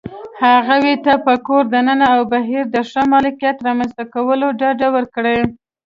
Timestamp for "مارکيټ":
3.13-3.57